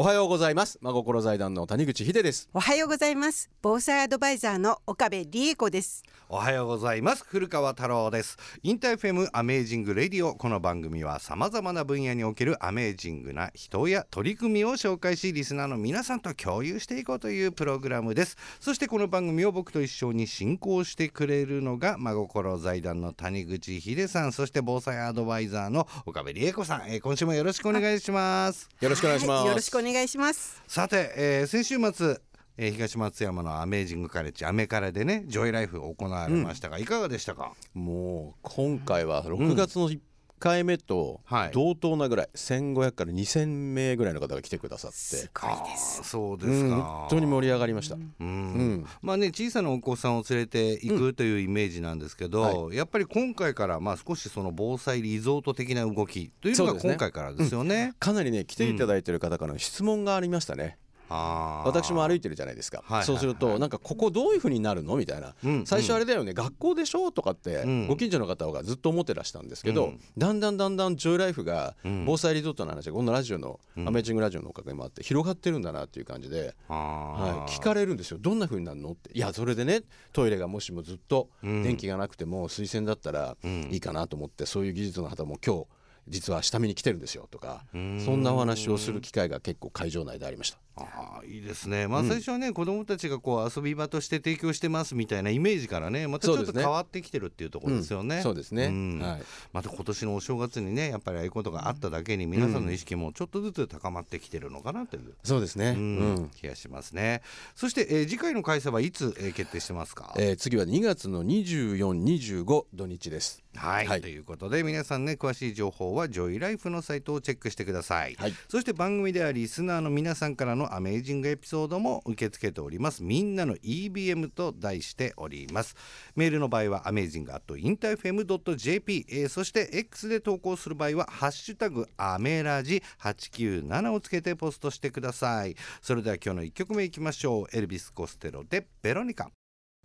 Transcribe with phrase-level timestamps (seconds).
[0.00, 0.78] おはようございます。
[0.80, 2.48] 真心財団の谷口秀です。
[2.54, 3.50] おはようございます。
[3.60, 6.04] 防災アドバイザーの岡部理恵子です。
[6.28, 7.24] おはようございます。
[7.26, 8.36] 古川太郎です。
[8.62, 10.36] InterFM Amazing Radio。
[10.36, 18.36] この番組は様々な分野における amazing な人や取り組みを紹介しリスナーの皆さんと共有していこうというプログラムです。
[18.60, 24.32] そしてこの番組を僕と一緒に進行してくれるのが真心財団の谷口秀さん。
[24.32, 28.68] そして防災アドバイザーの岡部理恵子さん、えー、今週もよろしくお願いします。
[28.80, 30.62] よろしくお願いします、はい、よろしくお願いします。
[30.68, 32.20] さて、えー、先週末
[32.60, 37.52] えー、東松山のアメージングカレッジアメカレでねジョイライフ行われましたが、うん、いかがでしたか？
[37.72, 40.00] もう今回は6月の1
[40.38, 41.20] 回目と
[41.52, 44.96] 同等なぐらい、うん、1500から2000名ぐらいの方が来てくださって。
[44.96, 46.02] すごいです。
[46.04, 48.86] そうですか、うん、本当に盛り上がりました、うん。
[49.02, 60.78] まあね小さなお子さんを連れていくというイメージなんですけど、はい、やっぱり今回からまあ少しその防災リゾート的な動きというのが今回からですよね、ね、かなりね来ていただいている方からの質問がありましたね、
[61.08, 64.96] 私も歩いてるじゃないですか、はいそうするとなんかここどういうふうになるの？
[64.96, 67.10] みたいな、うん、最初あれだよね、うん、学校でしょ？
[67.12, 78.18] とかってご近所の方がずっと思ってらしたんですけど、うん、だんだんだんだんジョイライフが防災リゾートの話がこのラジオの、アメージングラジオのおかげもあって広がってるんだなっていう感じで、はい、聞かれるんですよ。
[78.20, 78.92] どんなふうになるの？
[78.92, 79.10] って。
[79.12, 83.36] いやそれでねトイレがもしもずっと電気がなくても水洗だったら
[83.70, 85.66] いいかなと思ってそういう技術の方も今日
[86.08, 87.28] 実は下見に来てるんですよ。
[87.30, 90.58] とかそんなお話をする機会が結構会場内でありました。
[90.80, 98.22] あいいですね、まあ、最初はね、うん、子どもたちがこう遊び場として提供してますみたいなイメージからねまたちょっと変わってきてるっていうところですよね。
[98.22, 98.98] そうですね、うん。
[99.00, 107.22] はい、また今年のお正月にねやっぱりああいうことがあっただけに皆さんの意識もちょっとずつ高まってきてるのかなという、そうですね、うん気がしますね。
[107.54, 113.42] そして、えー、次回の開催はいつ、えー、決定してますか、えー、次は2月の2425土日です。
[113.58, 123.02] はい、はい、ということで皆さんね詳しい情報はジョイライフのサイトをチェックしてください、はい、そして番組ではリスナーの皆さんからのアメージングエピソードも受け付けております。
[123.02, 125.74] みんなの EBM と題しております。
[126.16, 135.56] メールの場合はアメージング at interfm.jp、えー、そして X で投稿する場合はハッシュタグアメラジ897をつけてポストしてください。
[135.80, 137.56] それでは今日の1曲目いきましょう。
[137.56, 139.30] エルビス・コステロでベロニカ。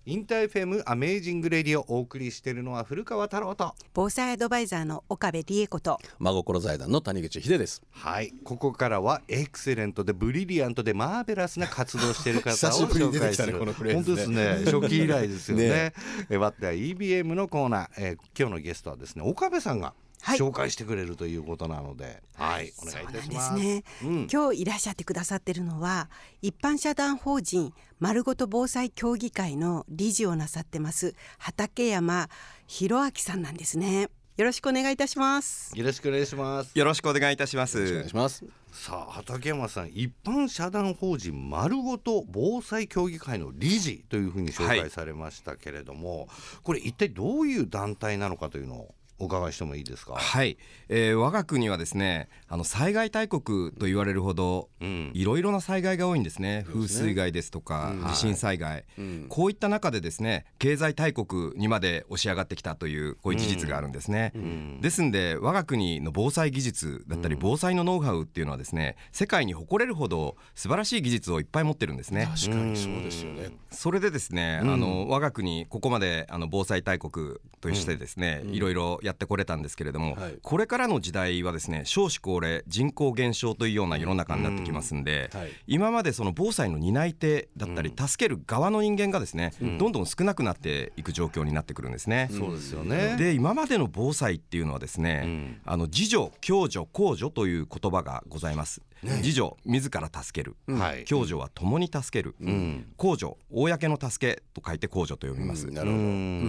[0.06, 3.74] InterFM Amazing Radio をお送りしているのは古川太郎と。
[3.94, 5.97] 防災アドバイザーの岡部理恵子と。
[6.19, 7.81] 真心財団の谷口秀です。
[7.90, 8.34] はい。
[8.44, 14.64] ここからは excellent で brilliant で marvelous な活動している方を紹介する、ね、本当ですね。
[14.66, 15.69] 初期以来ですよね。
[15.69, 15.94] ね。
[16.30, 23.53] えわって EBM のコーナー、えー、今日のゲストはですね岡部さんが紹介してくれるということなので、はい、お願いいたします。
[23.56, 26.09] ね、うん、今日いらっしゃってくださってるのは
[26.41, 32.29] 一般社団法人丸ごと防災協議会の理事をなさってます畠山
[32.67, 34.09] 博明さんなんですね。
[34.35, 35.78] よろしくお願いいたします。
[35.78, 36.72] よろしくお願いします。
[36.73, 37.78] よろしくお願いいたします。
[37.78, 38.44] お願いします。
[38.72, 46.28] さあ畠山さん一般社団法人丸ごと防災協議会の理事というふうに紹介されましたけれども、はい、
[46.63, 50.13] これ一体どういう団体なのかというのをお伺いしてもいいですか？
[50.16, 50.57] はい、
[50.89, 56.66] えー、我が国はですね、あの災害大国と言われるほど、いろいろな災害が多いんですね。
[56.67, 58.85] 風水害ですとか、地震災害、
[59.29, 64.34] こういった中でですね、経済大国にまで押し上がってきたというこういう事実があるんですね。
[64.81, 72.28] ですんで我が国の防災技術だったり防災のノウハウっていうのはですね、世界に誇れるほど素晴らしい技術をいっぱい持ってるんですね。
[72.29, 73.51] 確かにそうですよね。
[73.72, 92.29] それでですね、あの我が国ここまであの防災大国としてですね、いろいろやってこれたんですけれども、はい、これからの時代はですね少子高齢人口減少というような世の中になってきますんで、はい、今までその防災の担い手だったり、助ける側の人間がですね、どんどん少なくなっていく状況になってくるんですね。
[92.31, 93.16] そうですよね。
[93.18, 98.81] で今までの防災っていうのはですね、あの自助共助公助という言葉がございます。
[99.03, 105.97] 自助自ら助ける、はい、共助は共に助ける、うん、公助公の助けと書いて公助と呼びます、うん、なるほ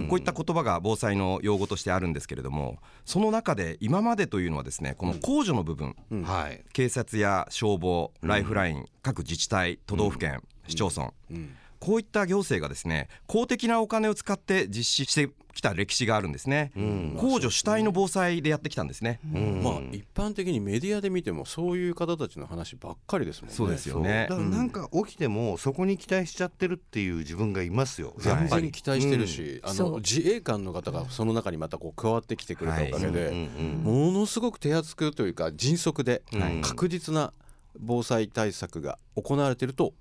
[0.03, 0.09] ど。
[0.09, 11.11] こういった言葉が防災の用語としてあるんですけれどもその中で今までというのはですねこの公助の部分、うん、はい、警察や消防ライフライン、各自治体都道府県、市町村、
[11.79, 23.55] こういった行政がですね公的なお金を使って実施してきた歴史があるんですね、うん、公助主体の防災でやってきたんですね、うん、まあ一般的にメディアで見てもそういう方たちの話ばっかりですもんね。
[23.55, 24.27] そうですよね。
[24.29, 28.13] だからなんか起きてもそこに期待しちゃってるっていう自分がいますよ。
[28.17, 33.49] 全然期待してるし、うん、あの自衛官の方がその中にまたこう加わってきてくれたおかげで、
[33.81, 36.21] ものすごく手厚くというか迅速で
[36.61, 37.31] 確実な
[37.79, 39.93] 防災対策が行われていると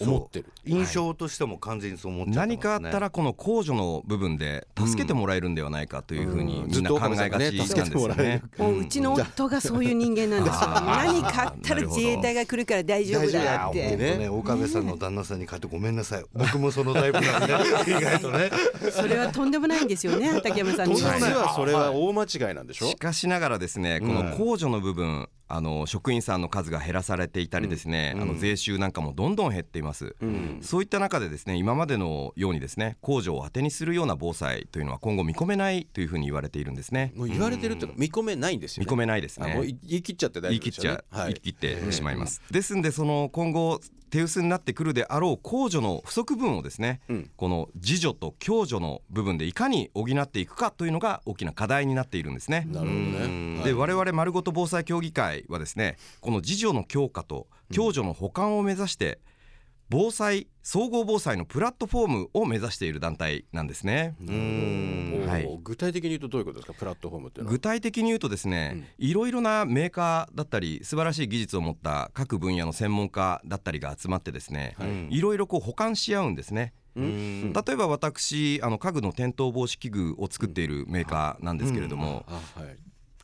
[0.00, 8.42] 思ってる印象としても完全にそう思って、ね、何かあったらこの控除の部分で助けてもらえるんではないかというふうにみんな考えがちなんですよね。
[8.58, 10.68] もううちの夫がそういう人間なんですよ。
[10.70, 13.96] 何かあったら自衛隊が来るから大丈夫だって。
[13.96, 16.24] ね、岡部さんの旦那さんに買ってごめんなさい。
[16.32, 17.46] 僕もそのタイプなん
[17.84, 18.50] で、 意外とね。
[18.92, 20.90] それはとんでもないんですよね、 竹山さん。
[20.90, 22.86] 実はそれは大間違いなんでしょ？
[22.86, 37.12] しかしながらですね、この控除の部分、あの職員さんの数が減らされていたりですね、うん、あの税収なんかもどんどん減っています、うん、そういった中でですね今までのようにですね控除を当てにするような防災というのは今後見込めないというふうに言われているんですね。
[37.16, 39.56] もう言われてるっていうか見込めないんですよ、ね、見込めないですね。
[39.82, 41.54] 言い切っちゃって大丈夫ですよ、ね、言い切っちゃ、はい、言い切っ
[41.86, 42.42] てしまいます。
[42.50, 52.66] ですんでその今後手薄になってくるであろう控除の不足分をですね、うん、この自助と共助の部分でいかに補っていくかというのが大きな課題になっているんですね。
[52.70, 53.62] なるほどね。
[53.64, 59.20] で我々丸ごと防災協議会はですねこの自助の強化と共助の補完を目指して、
[59.90, 64.16] 防災総合防災のプラットフォームを目指している団体なんですね。
[65.26, 66.74] はい、具体的に言うとどういうことですか？
[66.74, 76.74] プラットフォームって具体的に言うとですね、うん、いろいろなメーカーだったり素晴らしい技術を持った各分野の専門家だったりが集まってですね、はい、いろいろこう補完し合うんですね。
[76.94, 82.26] 例えば私あの家具の転倒防止器具を作っているメーカーなんですけれども、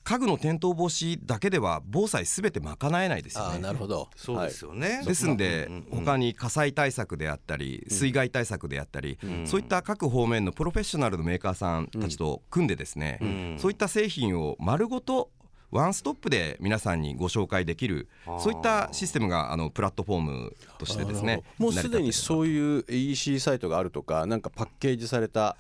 [0.04, 3.58] 家具の転倒防止だけでは防災すべて賄えないですよね。
[3.58, 4.10] なるほど。
[4.14, 15.30] そうですよね、ですんで、他に火災対策であったり水害対策であったり、そういった各方面のプロフェッショナルのメーカーさんたちと組んでですね、そういった製品を丸ごと
[15.74, 18.08] ワンストップで皆さんにご紹介できる
[18.38, 25.56] そういったシステムがあのプラットフォームとしてですねもうすでにそういう EC サイトがあるとかなんかパッケージされた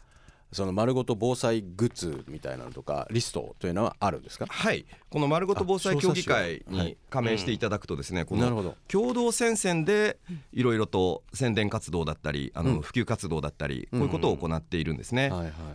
[0.54, 4.46] その丸ごと防災グッズみたいなのとかリストというのはあるんですか？
[4.48, 4.86] はい。
[5.14, 10.18] この丸ごと防災協議会に加盟していただくとですね、この共同戦線で
[10.52, 15.30] いろいろと宣伝活動だったりあの普及活動だったり、こういうことを行っているんですね、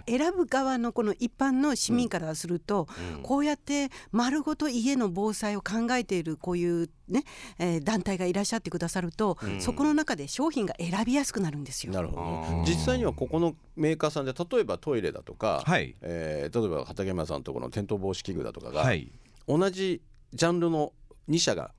[0.10, 2.90] 選ぶ側のこの一般の市民からすると、
[3.24, 7.24] こうやって丸ごと家の防災を考えているこういうね、
[7.60, 11.94] えー、団体がいらっしゃってくださると、そこの中で商品が選びやすくなるんですよ。
[11.94, 15.96] なるほど、実際にはここのメーカーさんで例えばトイレだとか、はい。
[16.02, 19.10] えー、例えば畠山さんのところの転倒防止器具だとかが、はい、
[19.50, 20.02] 同じ
[20.32, 20.94] ジャンルの
[21.28, 21.72] 2社が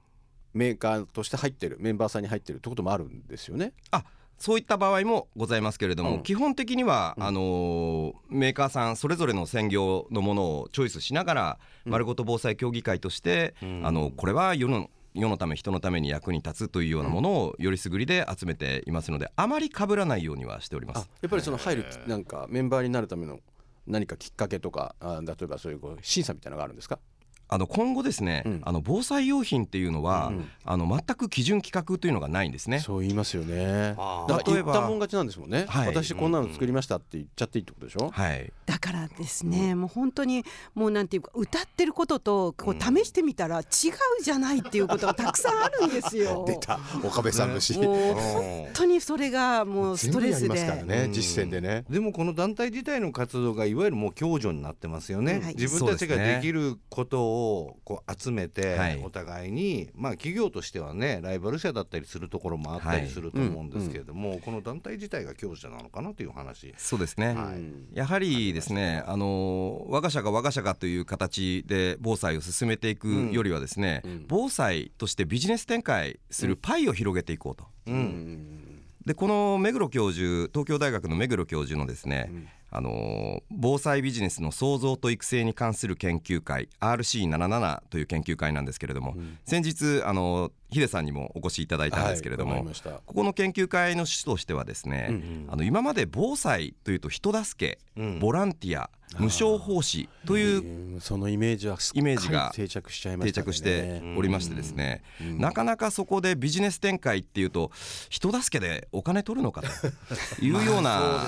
[0.52, 3.72] メーカーとして入ってるメンバーさんに入ってるってこともあるんですよね？
[3.92, 4.04] あ
[4.38, 21.10] そういった場合もございますけれども、うん、基本的には、うん、あのー、メーカーさんそれぞれの専業のものをチョイスしながら、うん、丸ごと防災協議会として、あのこれは世の世のため人のために役に立つというようなものをよりすぐりで集めていますのであまり被らないようにはしております。
[21.20, 23.40] やっぱりその入るなんかメンバーになるための
[23.86, 26.98] 何かきっかけとかあ例えばそういう審査みたいなのがあるんですか？
[27.52, 32.78] あの今後ですね、うん、あの防災用品っていうのは、うん、あの全く基準規格というのがないんですね。
[32.78, 33.56] そう言いますよね。
[33.56, 33.60] 例
[33.90, 38.10] えば言ったもん勝ちなんですもんね、はい、私こんなの作りましたって言っちゃっていいってことでしょ？
[38.10, 38.52] はい。
[38.66, 40.44] だからですね、もう本当に
[40.74, 43.64] もうなんていうか歌ってることとこう試してみたら違う
[44.22, 46.44] じゃないっていうことがたくさんあるんですよ。
[46.48, 47.78] 出た岡部さん節。
[47.78, 50.50] もう本当にそれがもうストレスで。
[50.84, 51.84] ね、実践でね。
[51.90, 55.40] でもこの団体自体の活動がいわゆるもう共助になってますよね。
[55.42, 57.39] はい、自分たちができることを
[57.84, 66.74] こう集めて、はい、お互いに、まあ、企業としてはねライバル社だったりするところもあったりすると思うんですけれども、この団体自体が強者なのかなという話。
[66.76, 77.64] そうですね、はい、やはりですねあの我が社が我が社がという形で防災を進めていくよりはですね、うん、防災としてビジネス展開するパイを広げていこうと。
[77.86, 78.82] うん。
[79.04, 82.30] でこの目黒教授東京大学の目黒教授のですね、
[82.70, 92.64] あの防災ビジネスの創造と育成に関する研究会 RC77 という研究会なんですけれども、うん、先日あのヒデさんにもお越しいただいたんですけれども、はい、
[93.06, 107.72] ここの研究会の趣旨としてはですね、うんうん、あの今まで防災というと人助け、うん、ボランティア無償奉仕というそのイメージはイメージが定着しちゃいまし定着しておりましてですねなかなかそこでビジネス展開っていうと
[108.08, 111.24] 人助けでお金取るのかというような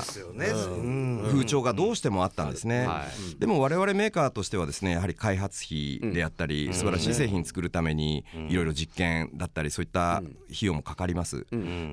[1.33, 2.87] 風潮がどうしてもあったんですね。
[3.39, 11.47] でも我々メーカーとしてはですねやはり開発費であったり素晴らしい製品作るためにいろいろ実験だったりそういった費用もかかります。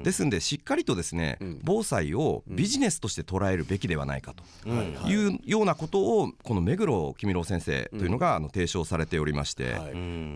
[0.03, 4.69] ですんでしっかりとですね防災をビジネスとして捉えるべきではないかと
[5.07, 9.77] いうようなことをこの目黒公郎先生というのがあの提唱されておりまして、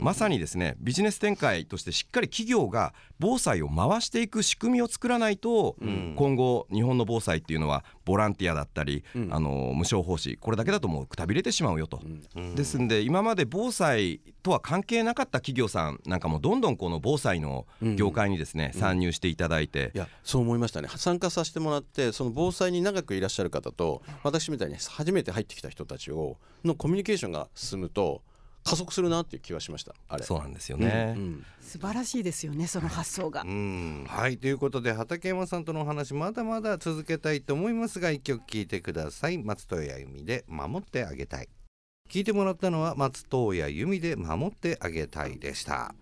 [0.02, 5.76] まさにですねビジネス展開としてしっかり企業が防災を回していく仕組みを作らないと、
[6.16, 12.02] 今後日本の防災っていうのはボランティアだったりり、うん、あの無償奉仕これだけだともうくたびれてしまうよと、
[12.36, 20.90] うん、ですんで今まで防災とは関係なかった企業さんなんかもどんどんこの防災の業界にですね、うん、参入していただいて、いやそう思いましたね。
[20.96, 28.22] 参加させてもらってその防災に長くいらっしゃる方と私みたいに初めて入ってきた人たちをのコミュニケーションが進むと
[28.64, 30.24] 加速するなっていう気はしましたあれ。
[30.24, 34.38] そうなんですよね、うんうん、素晴らしいですよねその発想が、はい、はい。
[34.38, 39.38] ということで畠山さんとのお話まだまだ続けたいと思いますが一曲聴いてください。
[39.38, 41.50] 松任谷由実で守ってあげたい。
[42.10, 45.94] 聞いてもらったのは松任谷由実で守ってあげたいでした。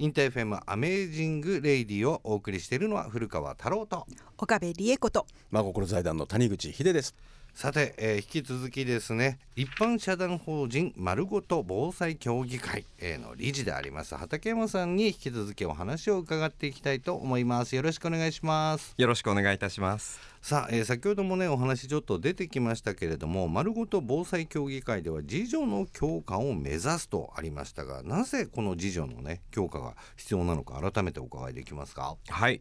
[0.00, 4.06] InterFM Amazing Radio をお送りしているのは古川太郎と。
[4.36, 5.26] 岡部理恵子と。
[5.50, 7.16] 真心財団の谷口秀です
[7.54, 17.74] さて、えー、引き続きですね一般社団法人丸ごと防災協議会の理事であります畠山さんに引き続きお話を伺っていきたいと思います。
[17.74, 18.94] よろしくお願いします。
[18.96, 20.20] よろしくお願いいたします。
[20.40, 32.16] さあ、えー、先ほどもねお話ちょっと出てきましたけれども丸ごと防災協議会では自助の強化を目指すとありましたがなぜこの自助のね強化が必要なのか改めてお伺いできますか？
[32.28, 32.60] はい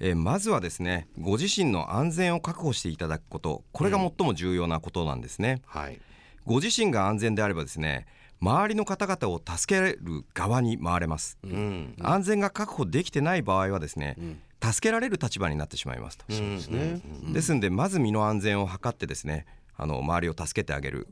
[0.00, 3.64] えー、まずはですねご自身の安全を確保していただくこと。
[3.72, 6.00] これが最も重要なことなんですね、うん、はい、
[6.44, 8.06] ご自身が安全であればですね
[8.40, 14.40] 周りの方々を助ける側に回れます、うん、安全が確保できてない場合はですね、うん。
[14.72, 16.18] 助けられる立場になってしまいます。
[16.18, 16.24] と。
[16.30, 17.00] そうですね。
[17.32, 21.08] ですんでまず身の安全を図ってですね、あの周りを助けてあげる。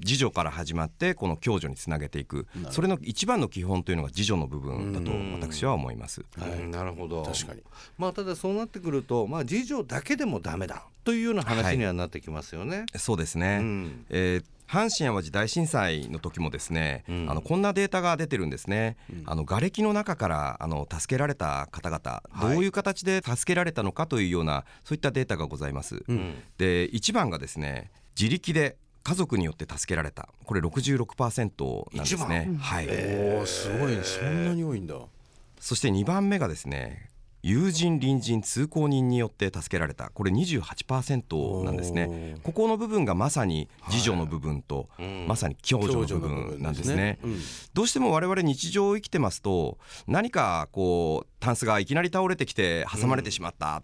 [0.00, 2.46] 自助から始まってこの共助につなげていく。
[2.70, 6.24] それの一番の基本というのが自助の部分だと私は思います。
[6.38, 7.22] はい、なるほど。
[7.22, 7.62] 確かに。
[7.98, 12.78] まあただそうなってくると、まあ、自助だけでもダメだというような話にはなってきますよね。
[12.78, 26.02] はい、そうですね、うん、えー阪神・淡路大震災の時もですね、うん、あのこんなデータが出てるんですね、うん、あの瓦礫の中からあの助けられた方々、はい、どういう形で助けられたのかというようなそういったデータがございます。
[26.08, 30.28] うん、で1番がですね自力で家族によって助けられた。
[30.44, 32.56] これ66%なんですね。
[32.58, 32.88] はい、
[33.40, 34.96] おすごいそんなに多いんだ。
[35.60, 40.10] そして2番目がですね友人隣人通行人によって助けられた。
[40.10, 42.36] これ28%なんですね。
[42.44, 47.18] ここの部分がまさに自助の部分と、はい、まさに共助の部分なんですね、ね。
[47.24, 47.38] うん、
[47.74, 53.82] どうしても我々日常を生きてますと何かこうタンスがいきなり倒れてきて挟まれてしまった、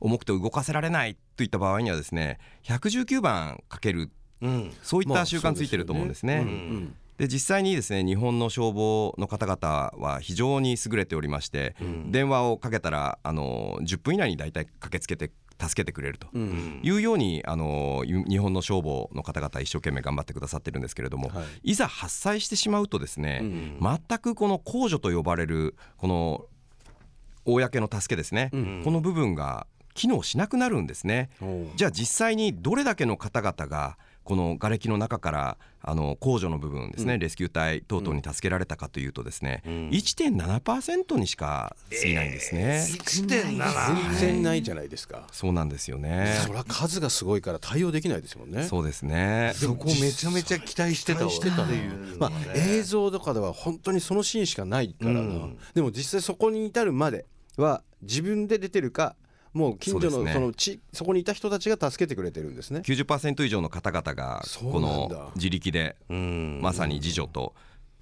[0.00, 4.08] うん、重くて動かせられないといった場合にはですね119番かける
[4.42, 6.46] うん、そういった習慣ついてると思うんですね。
[7.18, 15.30] で実際にですね日本の消防の方々は非常に優れておりまして、うん、電話をかけたらあの10分以内に大体駆けつけて
[15.60, 16.26] 助けてくれると。
[16.34, 26.46] いうように、あの日本の消防の方々一生懸命頑張ってくださってるんですけれども、はい、いざ発災してしまうとですね、うん、全くこの公助と呼ばれるこの
[27.44, 31.28] 公の助けですね、うん、この部分が機能しなくなるんですね。
[31.76, 33.98] じゃあ実際にどれだけの方々が
[34.30, 46.38] この瓦礫の中からあの控除の部分ですね、うん、レスキュー隊等々に助けられたかというとですね、うん、1.7%にしか過ぎないんですね、えー、1.7全然ないじゃないですかそうなんですよね。
[46.46, 48.62] それは数がすごいから対応できないですもんね。
[48.62, 49.50] そうですね。
[49.56, 59.16] そこめちゃめちゃ期待してたしてたっていう、まあ、映像とかでは本当にそのシーンしかないからな、うん、でも実際そこに至るまでは自分で出てるか
[59.52, 62.80] もう近所のそのちそこにいた人たちが助けてくれてるんですね。
[62.80, 67.54] 90%以上の方々がこの自力でまさに自助と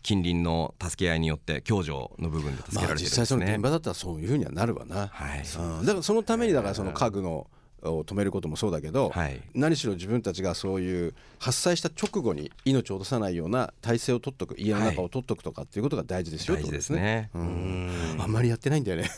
[0.03, 7.47] 近隣の助け合いによって共助の部分で助けられてるんですね、まあ、実際その現場だったらそういうふうにはなるわな、はい、うん、だからそのためにだからその家具の
[7.83, 17.31] を止めることもそうだけど、はい、何しろ自分たちがそういう発災した直後に命を落とさないような体制を取っとく家の中を取っとくとかっていうことが大事ですよ、はい、大事ですね。
[17.35, 19.11] あんまりやってないんだよね。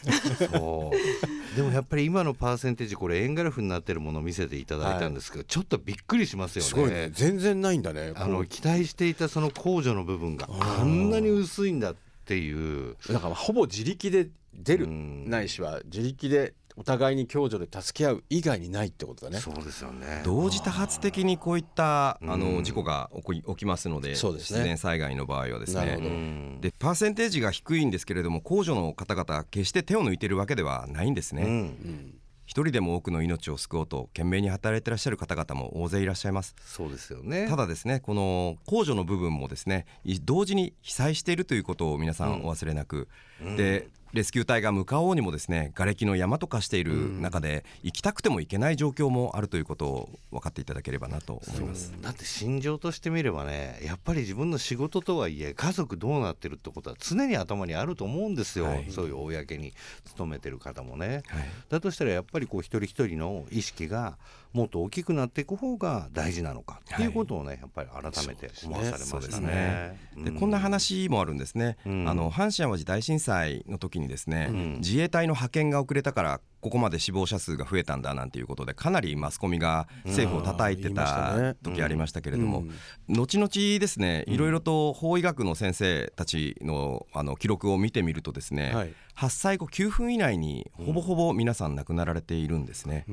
[0.53, 0.97] そう。
[1.57, 6.69] でもやっぱり今のパーセンテージこれ円グラフになってるものを見せていただいたんですけど、はい、ちょっとびっくりしますよね。
[6.69, 7.11] すごいね。
[7.13, 12.97] 全然ないんだねあの期待していたその控除の部分があんなに薄いんだっていう。
[13.11, 14.87] だからほぼ自力で出る。
[14.89, 19.39] ないしは自力でお互いに共助で助け合う以外にないってことだね。
[19.39, 20.23] そうですよね。
[20.25, 26.59] 同時多発的にこういったあの事故が起き起きますので、そうですね、自然災害の場合はですね。
[26.63, 31.43] でパーセンテージが低いんですけれども、控除の方々決して手を抜いているわけではないんですね。
[31.43, 32.15] うん。
[32.47, 36.57] 一人でも多くの命を救おうと懸命に働いていらっしゃる方々も大勢いらっしゃいます。
[36.65, 37.47] そうですよね。
[37.49, 39.87] ただですねこの控除の部分もですね
[40.25, 42.41] 同時に被災しているということを皆さん。
[42.41, 43.07] お忘れなく、
[43.41, 51.93] うん、でレスキュー隊が向かおうにもですね瓦礫の山と化している中で行きたくても行けない状況もあるということを分かっていただければなと思います。
[52.01, 59.73] だって心情としてみればねやっぱり自分の仕事とはいえ家族どうなってるってことは常に頭にあると思うんですよ、はい、そういう公に
[60.05, 64.19] 勤めてる方もね、はい、だとしたらやっぱりこう一人一人の意識が
[64.53, 69.97] もっと大きくなっていく方が大事なのかっていうことをねやっぱり改めて思わされましたね。
[70.17, 71.77] で、こんな話もあるんですね。
[71.85, 82.65] あの阪神・淡路大震災の時にですね、自衛隊の派遣が遅れたからここまで死亡者数が増えたんだなんていうことでかなりマスコミが政府を叩いてた時ありましたけれども、
[83.09, 93.07] 後々ですねいろいろと法医学の先生たちのあの記録を見てみるとですね、はい、発災後9分以内にほぼほぼ皆さん亡くなられているんですね。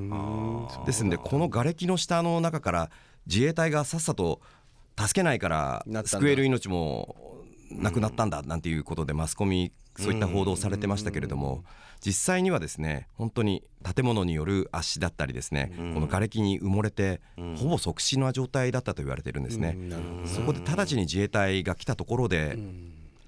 [0.84, 2.90] ですのでこの瓦礫の下の中から
[3.26, 4.40] 自衛隊がさっさと
[4.98, 7.37] 助けないから救える命も
[7.70, 11.64] なくなったんだなんていうことでマスコミそういった報道されてましたけれども
[12.00, 17.20] 実際にはですね本当に建物による圧死だったりですねこの瓦礫に埋もれて
[17.56, 19.76] ほぼ即死の状態だったと言われてるんですね。
[20.24, 22.56] そこで直ちに自衛隊が来たところで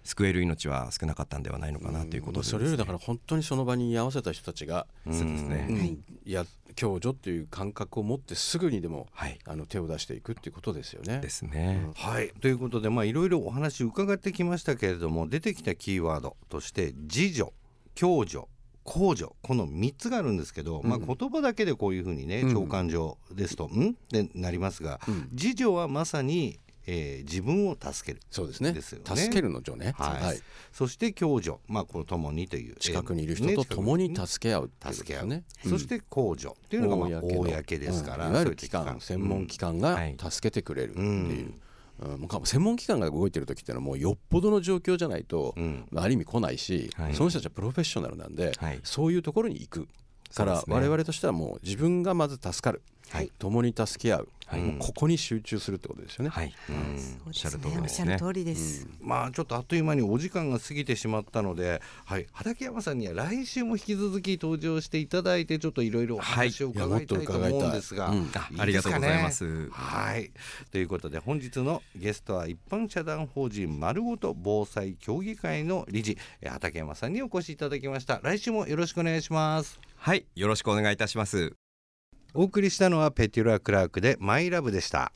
[0.04, 6.32] 救える命は少なかったんではないのかなということで、ね、それよりだから本当にその場に居合わせた人たちが、そうですね、い。
[6.32, 6.44] や
[6.74, 11.20] 共助っていう感覚を持ってすぐにでも、はい、あの手を出していくっていうことですよね。
[11.20, 11.88] ですね。
[11.94, 12.32] はい。
[12.40, 17.52] ということでまあいろいろお話伺ってきましたけれども出てきたキーワードとして自助
[17.94, 18.44] 共助
[18.82, 23.90] 公助この3つがあるんですけど、うん、まあ、言葉だけでこういうふうにね長官上ですと、うん、ん？
[23.90, 28.22] ってなりますが、うん、自助はまさにえー、自分を助ける。
[28.30, 28.72] そうですね。
[28.72, 29.16] ですよね。
[29.16, 30.40] 助けるの助ね、はい、はい、
[30.72, 31.58] そして共助。
[31.68, 32.76] まあこの共にという。
[32.76, 35.26] 近くにいる人と共に助け合う、ね、助け合う。
[35.26, 39.98] ね、そして公助っていうのがまあ公ですから、いわゆる機関専門機関が
[40.30, 41.54] 助けてくれるっていう、
[42.00, 49.88] うん、もう専門機関が動いてる時っていうのはもうよっぽどの状況じゃないと、うん、ある意味来ないし、はい、その人たちはプロフェッショナルなんで、はい、そういうところに行く
[50.34, 56.30] から、我々としてはもう自分がまず助かる、はい、共に助け合う、はい、もうここに集中するってことですよね。
[56.30, 68.12] はい、うん、おっしゃる通りです、ね、通りです、うん、まあちょっとあっという間にお時間が過ぎてしまったので、はい、畠山さんには来週も引き続き登場していただいてちょっといろいろお話を伺いたいと思うんですが、
[68.58, 69.70] ありがとうございます。
[69.70, 70.30] はい。
[70.70, 78.20] ということで本日のゲストは一般社団法人丸ごと防災協議会の理事畠山さんにお越しいただきました。
[78.22, 79.89] 来週もよろしくお願いします。
[80.02, 81.52] はいよろしくお願いいたします。
[82.32, 85.12] お送りしたのはペティラ・クラークでマイラブでした。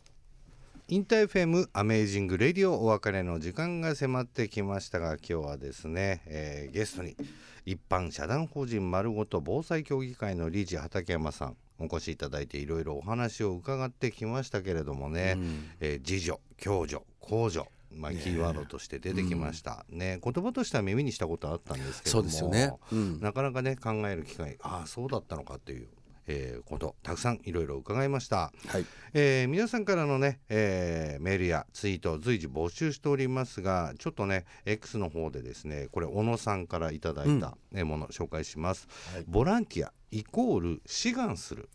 [0.88, 7.16] InterFM Amazing Radio お別れの時間が迫ってきましたが今日はですね、えー、ゲストに
[7.64, 17.64] 一般社団法人まるごと防災協議会の理事畠山さんお越しいただいていろいろお話を伺ってきましたけれどもね、うん、えー、自助共助公助
[17.96, 25.88] まあ、キーワードとして出てきました、ね、うん、言葉としては耳にしたことあったんですけどもそうですよね、うん、なかなかね考える機会ああそうだったのかっていう
[26.26, 28.86] えー、ことたくさんいろいろ伺いました、はい。
[29.12, 41.68] えー、皆さんからのね、えー、メールやツイート随時募集しておりますがちょっとね X の方でですねこれ小野さんからいただいたもの、紹介します、はい、ボランティアイコール志願する。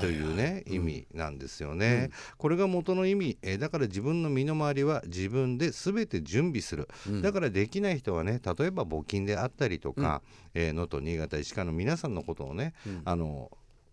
[0.00, 10.22] というね、はい、意味なんですよね、うん、これが元の意味、えー、だから自分の身の回りは自分で全て準備する、うん、だからできない人はね例えば募金であったりとか
[10.54, 12.72] 能登、新潟石川の皆さんのことをね、
[13.04, 13.50] あの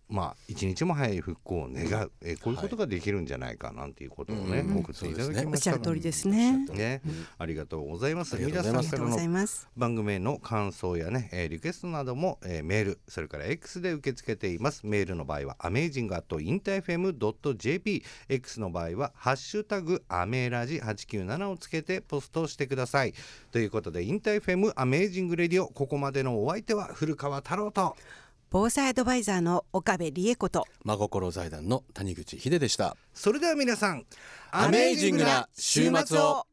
[0.10, 6.66] まあ、一日も早い復興を願う、えこういうことができるんじゃないかなんていうことをね、はい、送っていただきました、ね、おっしゃる通りですね。
[6.74, 8.36] ね、うん、ありがとうございます。
[8.38, 14.88] 皆さんからの番組への感想やね、えー、リクエストなども、えー、メールそれから X で受け付けています。
[14.88, 23.14] メールの場合はアメージングアットインターフェムドット JP X の場合はハッシュタグアメラジ897をつけてポストしてください。
[23.52, 27.96] ということで InterFM Amazing Radio ここまでのお相手は古川太郎と
[28.52, 30.66] 防災アドバイザーの岡部理恵子と。
[30.84, 32.98] 真心財団の谷口秀でした。
[33.14, 34.06] それでは皆さん
[34.50, 36.48] amazing な週末を